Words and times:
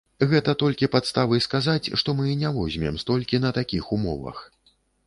Гэта 0.29 0.53
толькі 0.61 0.89
падставы 0.95 1.39
сказаць, 1.47 1.91
што 2.03 2.17
мы 2.23 2.35
не 2.43 2.49
возьмем 2.59 2.99
столькі 3.05 3.45
на 3.49 3.57
такіх 3.61 3.97
умовах. 3.99 4.47